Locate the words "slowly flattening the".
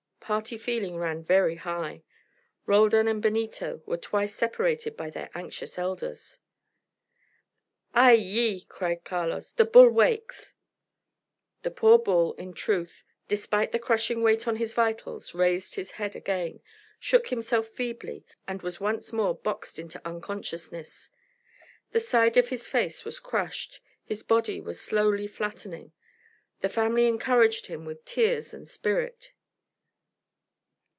24.79-26.69